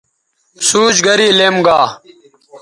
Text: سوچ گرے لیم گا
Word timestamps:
سوچ 0.67 0.95
گرے 1.05 1.27
لیم 1.37 1.55
گا 1.65 1.79